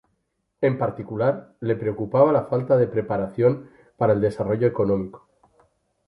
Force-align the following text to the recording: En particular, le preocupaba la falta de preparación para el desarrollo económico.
En 0.61 0.79
particular, 0.79 1.53
le 1.59 1.75
preocupaba 1.75 2.31
la 2.31 2.45
falta 2.45 2.75
de 2.75 2.87
preparación 2.87 3.69
para 3.97 4.13
el 4.13 4.19
desarrollo 4.21 4.65
económico. 4.65 5.27